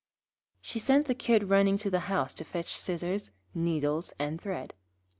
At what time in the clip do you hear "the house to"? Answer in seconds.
1.91-2.43